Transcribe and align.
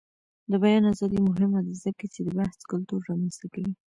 د 0.51 0.53
بیان 0.63 0.83
ازادي 0.93 1.19
مهمه 1.27 1.59
ده 1.65 1.73
ځکه 1.85 2.05
چې 2.13 2.19
د 2.23 2.29
بحث 2.37 2.59
کلتور 2.71 2.99
رامنځته 3.09 3.45
کوي. 3.53 3.73